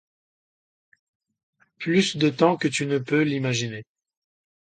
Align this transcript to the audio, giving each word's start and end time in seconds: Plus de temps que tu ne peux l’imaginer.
Plus 1.77 2.17
de 2.17 2.31
temps 2.31 2.57
que 2.57 2.67
tu 2.67 2.87
ne 2.87 2.97
peux 2.97 3.21
l’imaginer. 3.21 3.83